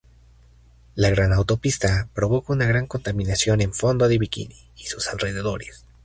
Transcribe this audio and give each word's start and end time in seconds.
La 0.95 1.11
Gran 1.11 1.31
Autopista 1.31 2.09
provoca 2.15 2.53
una 2.53 2.65
gran 2.65 2.87
contaminación 2.87 3.61
en 3.61 3.71
Fondo 3.71 4.07
de 4.07 4.17
Bikini 4.17 4.55
y 4.75 4.85
sus 4.85 5.07
alrededores. 5.09 5.85